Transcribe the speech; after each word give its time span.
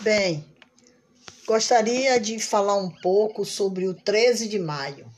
Bem, 0.00 0.44
gostaria 1.46 2.18
de 2.20 2.38
falar 2.38 2.76
um 2.76 2.90
pouco 2.90 3.44
sobre 3.44 3.86
o 3.86 3.94
13 3.94 4.48
de 4.48 4.58
maio. 4.58 5.10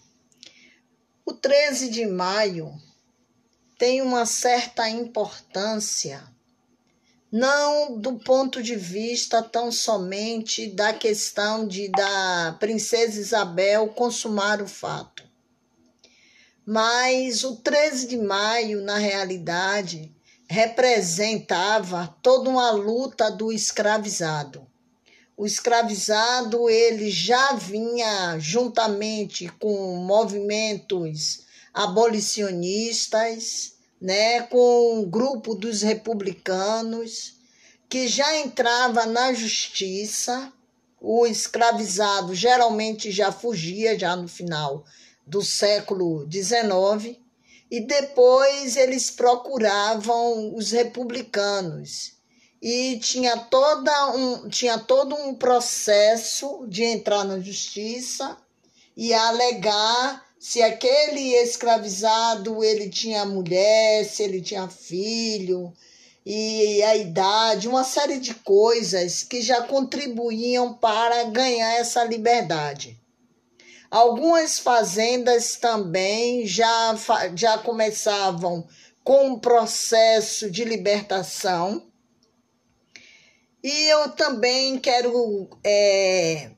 O 1.24 1.32
13 1.32 1.88
de 1.90 2.06
maio 2.06 2.72
tem 3.78 4.00
uma 4.00 4.26
certa 4.26 4.88
importância, 4.88 6.22
não 7.32 7.98
do 7.98 8.18
ponto 8.18 8.62
de 8.62 8.76
vista 8.76 9.42
tão 9.42 9.72
somente 9.72 10.68
da 10.68 10.92
questão 10.92 11.66
de 11.66 11.88
da 11.88 12.56
princesa 12.60 13.18
Isabel 13.18 13.88
consumar 13.88 14.62
o 14.62 14.68
fato. 14.68 15.24
Mas 16.64 17.44
o 17.44 17.56
13 17.56 18.08
de 18.08 18.16
maio, 18.16 18.82
na 18.82 18.98
realidade, 18.98 20.15
representava 20.48 22.14
toda 22.22 22.48
uma 22.48 22.70
luta 22.70 23.30
do 23.30 23.52
escravizado. 23.52 24.66
O 25.36 25.44
escravizado 25.44 26.70
ele 26.70 27.10
já 27.10 27.52
vinha 27.52 28.38
juntamente 28.38 29.48
com 29.58 29.96
movimentos 29.96 31.44
abolicionistas, 31.74 33.74
né, 34.00 34.42
com 34.42 35.00
o 35.00 35.06
grupo 35.06 35.54
dos 35.54 35.82
republicanos 35.82 37.34
que 37.88 38.08
já 38.08 38.38
entrava 38.38 39.04
na 39.04 39.34
justiça. 39.34 40.52
O 41.00 41.26
escravizado 41.26 42.34
geralmente 42.34 43.10
já 43.10 43.30
fugia 43.30 43.98
já 43.98 44.16
no 44.16 44.26
final 44.26 44.84
do 45.26 45.42
século 45.42 46.26
XIX 46.30 47.18
e 47.70 47.80
depois 47.80 48.76
eles 48.76 49.10
procuravam 49.10 50.54
os 50.54 50.70
republicanos 50.70 52.12
e 52.62 52.98
tinha 52.98 53.36
toda 53.36 54.14
um 54.14 54.48
tinha 54.48 54.78
todo 54.78 55.14
um 55.14 55.34
processo 55.34 56.66
de 56.68 56.84
entrar 56.84 57.24
na 57.24 57.38
justiça 57.38 58.36
e 58.96 59.12
alegar 59.12 60.24
se 60.38 60.62
aquele 60.62 61.34
escravizado 61.34 62.62
ele 62.62 62.88
tinha 62.88 63.24
mulher, 63.24 64.04
se 64.04 64.22
ele 64.22 64.40
tinha 64.40 64.68
filho 64.68 65.72
e 66.24 66.82
a 66.82 66.96
idade, 66.96 67.68
uma 67.68 67.84
série 67.84 68.18
de 68.18 68.34
coisas 68.34 69.22
que 69.22 69.40
já 69.40 69.62
contribuíam 69.62 70.74
para 70.74 71.22
ganhar 71.24 71.74
essa 71.74 72.02
liberdade. 72.02 72.98
Algumas 73.96 74.58
fazendas 74.58 75.56
também 75.56 76.46
já, 76.46 76.94
já 77.34 77.56
começavam 77.56 78.68
com 79.02 79.28
um 79.28 79.38
processo 79.38 80.50
de 80.50 80.66
libertação. 80.66 81.82
E 83.64 83.90
eu 83.90 84.10
também 84.10 84.78
quero 84.78 85.48
é, 85.64 86.50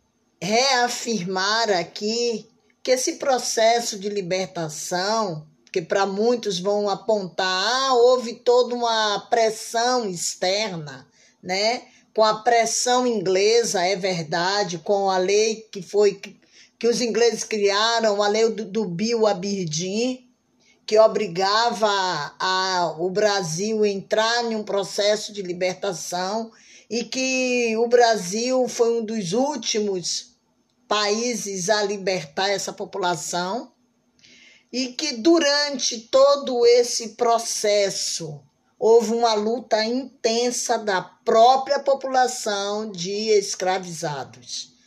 reafirmar 0.42 1.70
aqui 1.70 2.48
que 2.82 2.90
esse 2.90 3.12
processo 3.18 4.00
de 4.00 4.08
libertação, 4.08 5.46
que 5.72 5.80
para 5.80 6.04
muitos 6.04 6.58
vão 6.58 6.90
apontar, 6.90 7.46
ah, 7.46 7.94
houve 7.94 8.34
toda 8.34 8.74
uma 8.74 9.28
pressão 9.30 10.10
externa, 10.10 11.06
né? 11.40 11.82
Com 12.12 12.24
a 12.24 12.42
pressão 12.42 13.06
inglesa, 13.06 13.80
é 13.86 13.94
verdade, 13.94 14.78
com 14.78 15.08
a 15.08 15.18
lei 15.18 15.68
que 15.70 15.80
foi 15.80 16.20
que 16.78 16.86
os 16.86 17.00
ingleses 17.00 17.42
criaram, 17.42 18.22
a 18.22 18.28
lei 18.28 18.48
do, 18.50 18.64
do 18.64 18.84
Bill 18.84 19.26
Aberdeen, 19.26 20.28
que 20.86 20.98
obrigava 20.98 21.86
a, 22.38 22.94
o 22.98 23.10
Brasil 23.10 23.82
a 23.82 23.88
entrar 23.88 24.44
em 24.44 24.56
um 24.56 24.62
processo 24.62 25.32
de 25.32 25.42
libertação 25.42 26.50
e 26.88 27.04
que 27.04 27.76
o 27.76 27.86
Brasil 27.88 28.66
foi 28.68 28.98
um 28.98 29.04
dos 29.04 29.32
últimos 29.32 30.36
países 30.86 31.68
a 31.68 31.82
libertar 31.82 32.48
essa 32.48 32.72
população 32.72 33.70
e 34.72 34.88
que 34.88 35.18
durante 35.18 36.00
todo 36.00 36.64
esse 36.64 37.10
processo 37.10 38.40
houve 38.78 39.12
uma 39.12 39.34
luta 39.34 39.84
intensa 39.84 40.78
da 40.78 41.02
própria 41.02 41.80
população 41.80 42.90
de 42.90 43.10
escravizados. 43.30 44.77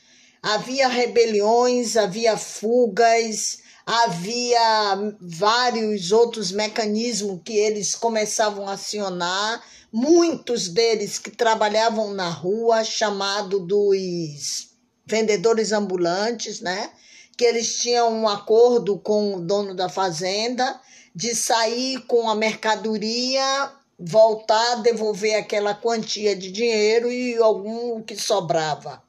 Havia 0.43 0.87
rebeliões, 0.87 1.95
havia 1.95 2.35
fugas, 2.35 3.59
havia 3.85 5.15
vários 5.21 6.11
outros 6.11 6.51
mecanismos 6.51 7.41
que 7.45 7.55
eles 7.55 7.93
começavam 7.93 8.67
a 8.67 8.73
acionar, 8.73 9.63
muitos 9.93 10.67
deles 10.67 11.19
que 11.19 11.29
trabalhavam 11.29 12.11
na 12.15 12.27
rua, 12.27 12.83
chamado 12.83 13.59
dos 13.59 14.69
vendedores 15.05 15.71
ambulantes, 15.71 16.59
né? 16.59 16.89
Que 17.37 17.45
eles 17.45 17.77
tinham 17.77 18.11
um 18.11 18.27
acordo 18.27 18.97
com 18.97 19.35
o 19.35 19.41
dono 19.41 19.75
da 19.75 19.89
fazenda 19.89 20.81
de 21.13 21.35
sair 21.35 21.99
com 22.07 22.27
a 22.27 22.33
mercadoria, 22.33 23.71
voltar, 23.99 24.77
devolver 24.77 25.35
aquela 25.35 25.75
quantia 25.75 26.35
de 26.35 26.51
dinheiro 26.51 27.11
e 27.11 27.37
algum 27.37 28.01
que 28.01 28.15
sobrava 28.15 29.03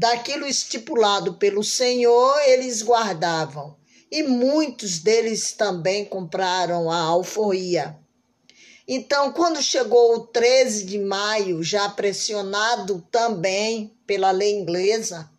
daquilo 0.00 0.46
estipulado 0.46 1.34
pelo 1.34 1.62
Senhor, 1.62 2.34
eles 2.46 2.82
guardavam. 2.82 3.76
E 4.10 4.22
muitos 4.22 4.98
deles 4.98 5.52
também 5.52 6.06
compraram 6.06 6.90
a 6.90 6.96
alforria. 6.96 7.98
Então, 8.88 9.30
quando 9.30 9.62
chegou 9.62 10.14
o 10.14 10.26
13 10.26 10.84
de 10.86 10.98
maio, 10.98 11.62
já 11.62 11.86
pressionado 11.90 13.06
também 13.10 13.94
pela 14.06 14.30
lei 14.30 14.58
inglesa, 14.58 15.30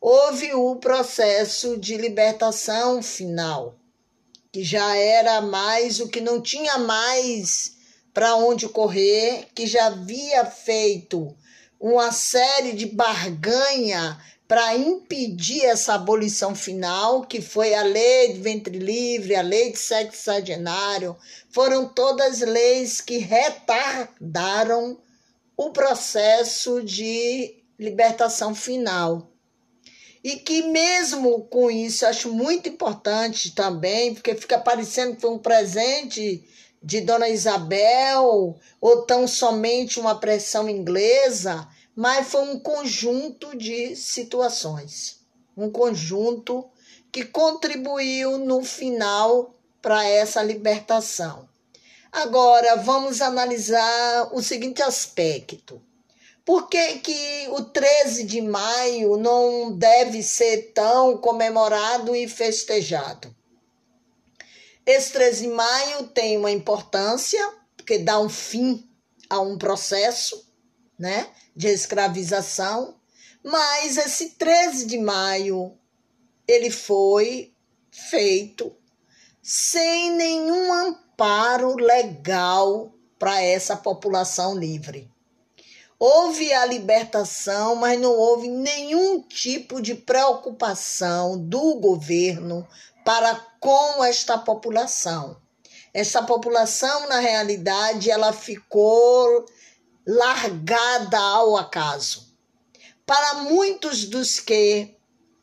houve 0.00 0.54
o 0.54 0.76
processo 0.76 1.76
de 1.76 1.98
libertação 1.98 3.02
final, 3.02 3.76
que 4.50 4.64
já 4.64 4.96
era 4.96 5.42
mais 5.42 6.00
o 6.00 6.08
que 6.08 6.22
não 6.22 6.40
tinha 6.40 6.78
mais 6.78 7.74
para 8.14 8.36
onde 8.36 8.70
correr, 8.70 9.48
que 9.54 9.66
já 9.66 9.88
havia 9.88 10.46
feito 10.46 11.36
uma 11.82 12.12
série 12.12 12.74
de 12.74 12.86
barganha 12.86 14.16
para 14.46 14.76
impedir 14.76 15.64
essa 15.64 15.94
abolição 15.94 16.54
final, 16.54 17.22
que 17.22 17.40
foi 17.40 17.74
a 17.74 17.82
lei 17.82 18.34
de 18.34 18.40
ventre 18.40 18.78
livre, 18.78 19.34
a 19.34 19.42
lei 19.42 19.72
de 19.72 19.78
sexagenário, 19.78 21.16
foram 21.50 21.88
todas 21.88 22.38
leis 22.40 23.00
que 23.00 23.18
retardaram 23.18 24.96
o 25.56 25.70
processo 25.70 26.84
de 26.84 27.56
libertação 27.76 28.54
final. 28.54 29.28
E 30.22 30.36
que 30.36 30.62
mesmo 30.62 31.42
com 31.46 31.68
isso, 31.68 32.06
acho 32.06 32.32
muito 32.32 32.68
importante 32.68 33.52
também, 33.56 34.14
porque 34.14 34.36
fica 34.36 34.56
parecendo 34.56 35.16
que 35.16 35.22
foi 35.22 35.30
um 35.30 35.38
presente 35.38 36.44
de 36.80 37.00
Dona 37.00 37.28
Isabel, 37.28 38.56
ou 38.80 39.02
tão 39.02 39.26
somente 39.26 40.00
uma 40.00 40.18
pressão 40.20 40.68
inglesa, 40.68 41.68
mas 41.94 42.28
foi 42.28 42.42
um 42.42 42.58
conjunto 42.58 43.56
de 43.56 43.94
situações, 43.94 45.20
um 45.56 45.70
conjunto 45.70 46.68
que 47.10 47.24
contribuiu 47.24 48.38
no 48.38 48.64
final 48.64 49.54
para 49.80 50.04
essa 50.04 50.42
libertação. 50.42 51.48
Agora, 52.10 52.76
vamos 52.76 53.20
analisar 53.20 54.30
o 54.32 54.42
seguinte 54.42 54.82
aspecto. 54.82 55.80
Por 56.44 56.68
que, 56.68 56.98
que 56.98 57.48
o 57.50 57.62
13 57.62 58.24
de 58.24 58.40
maio 58.40 59.16
não 59.16 59.72
deve 59.76 60.22
ser 60.22 60.72
tão 60.74 61.16
comemorado 61.18 62.16
e 62.16 62.26
festejado? 62.26 63.34
Esse 64.84 65.12
13 65.12 65.42
de 65.42 65.48
maio 65.48 66.08
tem 66.08 66.36
uma 66.36 66.50
importância, 66.50 67.40
porque 67.76 67.98
dá 67.98 68.18
um 68.18 68.28
fim 68.28 68.88
a 69.30 69.40
um 69.40 69.56
processo 69.56 70.51
né, 71.02 71.26
de 71.56 71.66
escravização, 71.66 72.94
mas 73.42 73.96
esse 73.96 74.36
13 74.36 74.86
de 74.86 74.98
maio 74.98 75.76
ele 76.46 76.70
foi 76.70 77.52
feito 77.90 78.72
sem 79.42 80.12
nenhum 80.12 80.72
amparo 80.72 81.74
legal 81.74 82.94
para 83.18 83.42
essa 83.42 83.76
população 83.76 84.56
livre. 84.56 85.10
Houve 85.98 86.52
a 86.52 86.64
libertação, 86.66 87.74
mas 87.74 87.98
não 88.00 88.16
houve 88.16 88.46
nenhum 88.46 89.22
tipo 89.22 89.82
de 89.82 89.96
preocupação 89.96 91.36
do 91.36 91.80
governo 91.80 92.64
para 93.04 93.34
com 93.58 94.04
esta 94.04 94.38
população. 94.38 95.36
Essa 95.92 96.22
população, 96.22 97.08
na 97.08 97.18
realidade, 97.18 98.08
ela 98.08 98.32
ficou 98.32 99.44
largada 100.06 101.18
ao 101.18 101.56
acaso. 101.56 102.32
Para 103.06 103.34
muitos 103.42 104.04
dos 104.04 104.40
que 104.40 104.96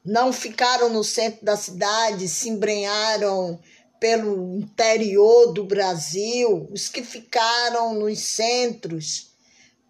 não 0.04 0.32
ficaram 0.32 0.90
no 0.90 1.04
centro 1.04 1.46
da 1.46 1.58
cidade, 1.58 2.28
se 2.28 2.50
embrenharam 2.50 3.60
pelo 4.00 4.58
interior 4.58 5.54
do 5.54 5.66
Brasil, 5.66 6.68
os 6.72 6.88
que 6.88 7.04
ficaram 7.04 7.94
nos 7.94 8.20
centros, 8.20 9.32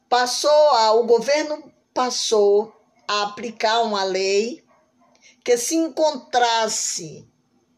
passou 0.10 0.50
a, 0.50 0.94
o 0.94 1.06
governo 1.06 1.72
passou 1.94 2.74
a 3.08 3.24
aplicar 3.24 3.82
uma 3.82 4.04
lei 4.04 4.64
que 5.44 5.58
se 5.58 5.76
encontrasse 5.76 7.29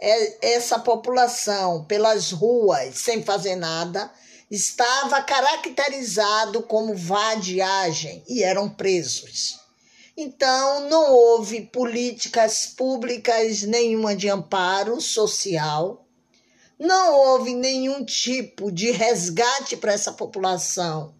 essa 0.01 0.79
população 0.79 1.85
pelas 1.85 2.31
ruas 2.31 2.95
sem 2.95 3.23
fazer 3.23 3.55
nada, 3.55 4.11
estava 4.49 5.21
caracterizado 5.21 6.63
como 6.63 6.95
vadiagem 6.95 8.23
e 8.27 8.43
eram 8.43 8.67
presos. 8.67 9.59
Então, 10.17 10.89
não 10.89 11.13
houve 11.13 11.61
políticas 11.61 12.65
públicas 12.65 13.61
nenhuma 13.61 14.15
de 14.15 14.27
amparo 14.27 14.99
social, 14.99 16.05
não 16.77 17.13
houve 17.13 17.53
nenhum 17.53 18.03
tipo 18.03 18.71
de 18.71 18.91
resgate 18.91 19.77
para 19.77 19.93
essa 19.93 20.11
população 20.11 21.13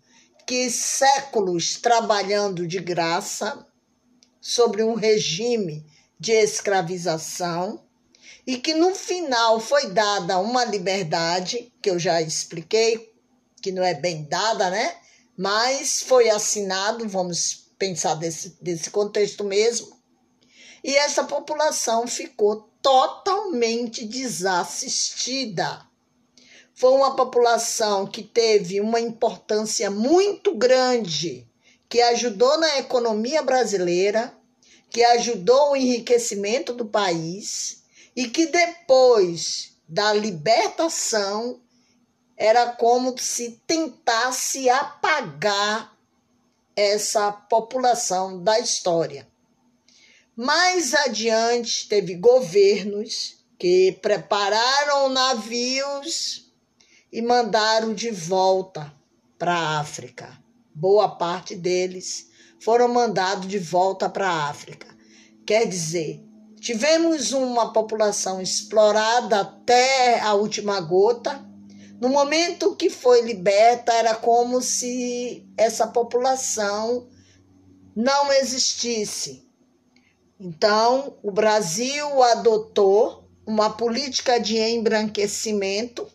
que 0.46 0.70
séculos 0.72 1.78
trabalhando 1.78 2.68
de 2.68 2.80
graça 2.80 3.66
sobre 4.42 4.84
um 4.84 4.96
regime 4.96 5.86
de 6.20 6.32
escravização 6.32 7.86
e 8.46 8.58
que 8.58 8.74
no 8.74 8.96
final 8.96 9.60
foi 9.60 9.88
dada 9.88 10.40
uma 10.40 10.66
liberdade, 10.66 11.72
que 11.82 11.90
eu 11.90 12.00
já 12.00 12.22
expliquei, 12.22 13.12
que 13.62 13.72
não 13.72 13.84
é 13.84 13.94
bem 13.94 14.24
dada, 14.24 14.70
né? 14.70 14.96
Mas 15.38 16.02
foi 16.02 16.30
assinado, 16.30 17.08
vamos 17.08 17.68
pensar 17.78 18.16
desse, 18.16 18.58
desse 18.62 18.90
contexto 18.90 19.44
mesmo, 19.44 20.00
e 20.84 20.96
essa 20.96 21.24
população 21.24 22.08
ficou 22.08 22.70
totalmente 22.82 24.06
desassistida. 24.06 25.86
Foi 26.74 26.92
uma 26.94 27.16
população 27.16 28.08
que 28.08 28.24
teve 28.24 28.82
uma 28.82 29.00
importância 29.00 29.92
muito 29.92 30.56
grande, 30.56 31.48
que 31.88 32.02
ajudou 32.02 32.58
na 32.58 32.80
economia 32.80 33.44
brasileira, 33.44 34.36
que 34.90 35.04
ajudou 35.04 35.72
o 35.72 35.76
enriquecimento 35.76 36.74
do 36.74 36.86
país 36.86 37.81
e 38.22 38.30
que 38.30 38.46
depois 38.46 39.76
da 39.90 40.14
libertação 40.14 41.60
era 42.38 42.68
como 42.68 43.18
se 43.18 43.60
tentasse 43.66 44.70
apagar 44.70 45.98
essa 46.76 47.32
população 47.32 48.44
da 48.44 48.60
história. 48.60 49.28
Mais 50.36 50.94
adiante, 50.94 51.90
teve 51.90 52.14
governos 52.14 53.44
que 53.58 53.98
prepararam 54.04 55.10
navios 55.10 56.54
e 57.12 57.24
mandaram 57.24 57.92
de 57.92 58.12
volta 58.12 58.94
para 59.40 59.56
a 59.56 59.80
África. 59.80 60.40
Boa 60.76 61.10
parte 61.10 61.56
deles 61.56 62.30
foram 62.60 62.88
mandados 62.88 63.48
de 63.48 63.58
volta 63.58 64.08
para 64.08 64.30
a 64.30 64.48
África. 64.48 64.96
Quer 65.44 65.68
dizer, 65.68 66.24
Tivemos 66.62 67.32
uma 67.32 67.74
população 67.74 68.40
explorada 68.40 69.42
até 69.42 70.20
a 70.20 70.36
última 70.36 70.80
gota. 70.80 71.44
No 72.00 72.08
momento 72.08 72.76
que 72.76 72.88
foi 72.88 73.22
liberta, 73.22 73.92
era 73.92 74.14
como 74.14 74.62
se 74.62 75.44
essa 75.58 75.88
população 75.88 77.10
não 77.96 78.32
existisse. 78.32 79.44
Então, 80.40 81.18
o 81.24 81.32
Brasil 81.32 82.22
adotou 82.22 83.28
uma 83.44 83.72
política 83.72 84.40
de 84.40 84.60
embranquecimento 84.60 86.08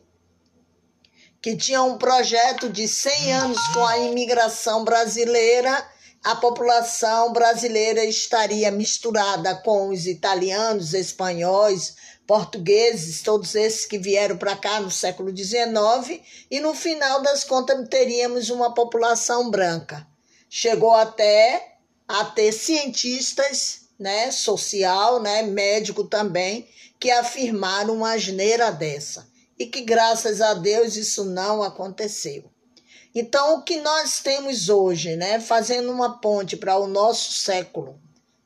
que 1.43 1.57
tinha 1.57 1.83
um 1.83 1.99
projeto 1.99 2.71
de 2.71 2.87
100 2.87 3.33
anos 3.33 3.69
com 3.75 3.85
a 3.85 3.99
imigração 3.99 4.85
brasileira 4.85 5.96
a 6.27 6.35
população 6.35 7.33
brasileira 7.33 8.05
estaria 8.05 8.69
misturada 8.73 9.55
com 9.55 9.91
os 9.91 10.07
italianos, 10.07 10.93
espanhóis, 10.93 11.95
portugueses, 12.27 13.23
todos 13.23 13.55
esses 13.55 13.87
que 13.87 13.97
vieram 13.97 14.37
para 14.37 14.57
cá 14.57 14.81
no 14.81 14.91
século 14.91 15.31
XIX, 15.31 16.21
e 16.51 16.59
no 16.59 16.75
final 16.75 17.23
das 17.23 17.45
contas 17.45 17.89
teríamos 17.89 18.51
uma 18.51 18.75
população 18.75 19.53
branca. 19.53 20.05
Chegou 20.51 20.97
até 20.97 21.77
a 22.09 22.25
ter 22.25 22.51
cientistas, 22.51 23.83
né, 23.97 24.33
social, 24.33 25.23
né, 25.23 25.43
médico 25.43 26.03
também, 26.03 26.69
que 26.99 27.09
afirmaram 27.09 27.99
uma 27.99 28.15
asneira 28.15 28.73
dessa. 28.73 29.29
E 29.57 29.65
que 29.65 29.83
graças 29.83 30.41
a 30.41 30.55
Deus 30.55 30.97
isso 30.97 31.25
não 31.25 31.63
aconteceu. 31.63 32.51
Então, 33.19 33.55
o 33.55 33.63
que 33.63 33.81
nós 33.81 34.21
temos 34.21 34.69
hoje, 34.69 35.17
né, 35.17 35.41
fazendo 35.41 35.91
uma 35.91 36.19
ponte 36.19 36.55
para 36.55 36.77
o 36.77 36.87
nosso 36.87 37.33
século 37.33 37.99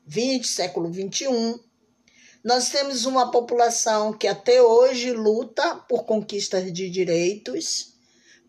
20, 0.07 0.47
século 0.47 0.89
21, 0.89 1.59
nós 2.41 2.69
temos 2.69 3.05
uma 3.05 3.29
população 3.29 4.13
que 4.13 4.29
até 4.29 4.61
hoje 4.61 5.11
luta 5.11 5.75
por 5.89 6.05
conquistas 6.05 6.71
de 6.71 6.89
direitos, 6.89 7.95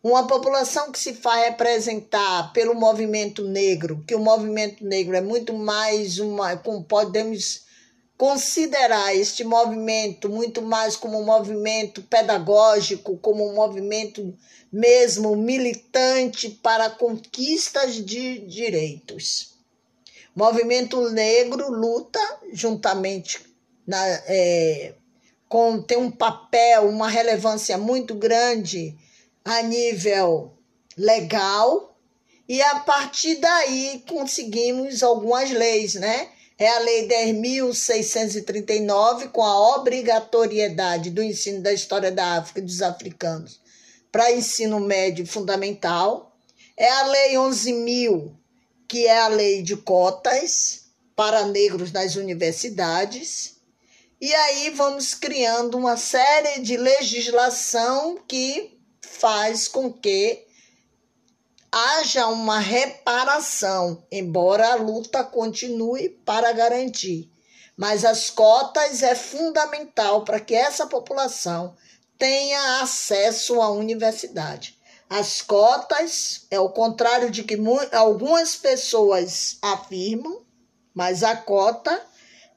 uma 0.00 0.24
população 0.24 0.92
que 0.92 0.98
se 1.00 1.12
faz 1.12 1.44
representar 1.44 2.52
pelo 2.52 2.76
movimento 2.76 3.42
negro, 3.42 4.04
que 4.06 4.14
o 4.14 4.20
movimento 4.20 4.84
negro 4.84 5.16
é 5.16 5.20
muito 5.20 5.52
mais 5.52 6.20
uma, 6.20 6.56
como 6.56 6.84
podemos 6.84 7.62
considerar 8.22 9.16
este 9.16 9.42
movimento 9.42 10.28
muito 10.28 10.62
mais 10.62 10.94
como 10.94 11.19
um 11.19 11.24
movimento 11.24 12.00
pedagógico, 12.02 13.19
como 13.19 13.44
um 13.50 13.52
movimento 13.52 14.32
mesmo 14.72 15.34
militante 15.34 16.48
para 16.48 16.88
conquistas 16.88 17.96
de 17.96 18.38
direitos. 18.46 19.54
O 20.36 20.38
movimento 20.38 21.10
negro 21.10 21.69
luta 21.69 22.20
juntamente 22.52 23.40
na, 23.84 23.98
é, 24.28 24.94
com 25.48 25.82
tem 25.82 25.98
um 25.98 26.08
papel, 26.08 26.88
uma 26.88 27.08
relevância 27.08 27.76
muito 27.76 28.14
grande 28.14 28.96
a 29.44 29.62
nível 29.62 30.52
legal 30.96 31.98
e 32.48 32.62
a 32.62 32.78
partir 32.78 33.34
daí 33.40 34.04
conseguimos 34.06 35.02
algumas 35.02 35.50
leis, 35.50 35.96
né? 35.96 36.28
É 36.62 36.68
a 36.68 36.78
Lei 36.78 37.08
10.639, 37.08 39.32
com 39.32 39.42
a 39.42 39.74
obrigatoriedade 39.74 41.10
do 41.10 41.20
ensino 41.20 41.60
da 41.60 41.72
história 41.72 42.12
da 42.12 42.38
África 42.38 42.60
e 42.60 42.62
dos 42.62 42.80
africanos 42.80 43.60
para 44.12 44.30
ensino 44.30 44.78
médio 44.78 45.26
fundamental. 45.26 46.32
É 46.76 46.88
a 46.88 47.02
Lei 47.08 47.34
11.000, 47.34 48.32
que 48.86 49.06
é 49.06 49.18
a 49.18 49.26
lei 49.26 49.60
de 49.62 49.76
cotas 49.76 50.82
para 51.16 51.46
negros 51.46 51.90
nas 51.90 52.14
universidades. 52.14 53.56
E 54.20 54.32
aí 54.32 54.70
vamos 54.70 55.14
criando 55.14 55.76
uma 55.76 55.96
série 55.96 56.60
de 56.60 56.76
legislação 56.76 58.20
que 58.28 58.78
faz 59.00 59.66
com 59.66 59.92
que 59.92 60.46
haja 61.72 62.26
uma 62.26 62.58
reparação, 62.58 64.05
embora 64.12 64.72
a 64.72 64.74
luta 64.74 65.24
continue 65.24 66.10
para 66.10 66.52
garantir. 66.52 67.31
Mas 67.74 68.05
as 68.05 68.29
cotas 68.29 69.02
é 69.02 69.14
fundamental 69.14 70.22
para 70.22 70.38
que 70.38 70.55
essa 70.55 70.86
população 70.86 71.74
tenha 72.19 72.82
acesso 72.82 73.62
à 73.62 73.70
universidade. 73.70 74.79
As 75.08 75.41
cotas 75.41 76.46
é 76.50 76.60
o 76.60 76.69
contrário 76.69 77.31
de 77.31 77.43
que 77.43 77.58
algumas 77.93 78.55
pessoas 78.55 79.56
afirmam, 79.62 80.43
mas 80.94 81.22
a 81.22 81.34
cota 81.34 82.02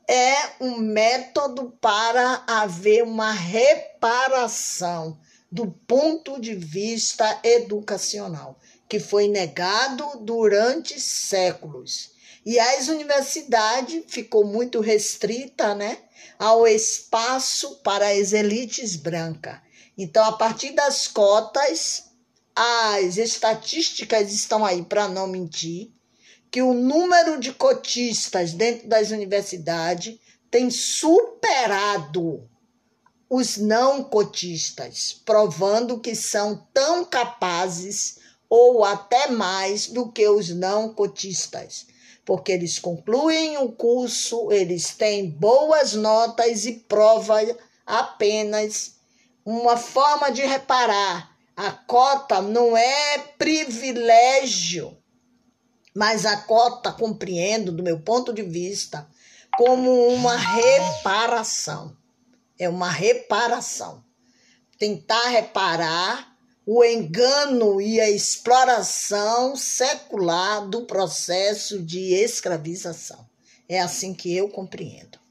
é 0.07 0.35
um 0.59 0.77
método 0.77 1.75
para 1.79 2.43
haver 2.45 3.03
uma 3.03 3.31
reparação 3.31 5.17
do 5.51 5.67
ponto 5.87 6.39
de 6.39 6.53
vista 6.53 7.39
educacional 7.43 8.59
que 8.87 8.99
foi 8.99 9.27
negado 9.27 10.19
durante 10.21 10.99
séculos. 10.99 12.11
E 12.45 12.59
as 12.59 12.87
universidades 12.87 14.03
ficou 14.07 14.45
muito 14.45 14.79
restrita, 14.79 15.73
né, 15.73 15.97
ao 16.37 16.67
espaço 16.67 17.77
para 17.77 18.09
as 18.09 18.33
elites 18.33 18.95
brancas. 18.95 19.59
Então, 19.97 20.23
a 20.25 20.33
partir 20.33 20.71
das 20.71 21.07
cotas, 21.07 22.03
as 22.55 23.17
estatísticas 23.17 24.31
estão 24.31 24.63
aí 24.65 24.83
para 24.83 25.07
não 25.07 25.27
mentir, 25.27 25.91
que 26.51 26.61
o 26.61 26.73
número 26.73 27.39
de 27.39 27.51
cotistas 27.53 28.53
dentro 28.53 28.87
das 28.87 29.11
universidades 29.11 30.17
tem 30.51 30.69
superado 30.69 32.47
os 33.29 33.57
não 33.57 34.03
cotistas, 34.03 35.19
provando 35.25 35.99
que 35.99 36.15
são 36.15 36.67
tão 36.73 37.03
capazes 37.03 38.19
ou 38.55 38.85
até 38.85 39.27
mais 39.27 39.87
do 39.87 40.09
que 40.09 40.25
os 40.29 40.49
não 40.49 40.93
cotistas, 40.93 41.87
porque 42.23 42.53
eles 42.53 42.79
concluem 42.79 43.57
o 43.57 43.69
curso, 43.69 44.49
eles 44.49 44.95
têm 44.95 45.29
boas 45.29 45.93
notas 45.93 46.65
e 46.65 46.71
prova 46.71 47.35
apenas 47.85 48.95
uma 49.43 49.75
forma 49.75 50.31
de 50.31 50.41
reparar. 50.41 51.35
A 51.55 51.71
cota 51.71 52.41
não 52.41 52.75
é 52.75 53.17
privilégio 53.37 54.97
Mas 55.93 56.25
a 56.25 56.37
cota 56.37 56.91
compreendo, 56.91 57.71
do 57.71 57.83
meu 57.83 57.99
ponto 57.99 58.33
de 58.33 58.41
vista, 58.41 59.07
como 59.57 60.07
uma 60.07 60.35
reparação. 60.35 61.95
É 62.57 62.67
uma 62.67 62.89
reparação. 62.89 64.03
Tentar 64.77 65.27
reparar 65.27 66.34
o 66.65 66.83
engano 66.83 67.79
e 67.79 67.99
a 67.99 68.09
exploração 68.09 69.55
secular 69.55 70.67
do 70.67 70.85
processo 70.85 71.81
de 71.81 72.13
escravização. 72.13 73.25
É 73.69 73.79
assim 73.79 74.13
que 74.13 74.35
eu 74.35 74.49
compreendo. 74.49 75.24